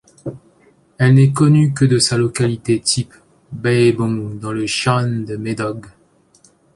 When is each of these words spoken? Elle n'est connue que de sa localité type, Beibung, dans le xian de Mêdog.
Elle 0.97 1.13
n'est 1.13 1.31
connue 1.31 1.75
que 1.75 1.85
de 1.85 1.99
sa 1.99 2.17
localité 2.17 2.79
type, 2.79 3.13
Beibung, 3.51 4.39
dans 4.39 4.51
le 4.51 4.65
xian 4.65 5.07
de 5.27 5.35
Mêdog. 5.37 5.85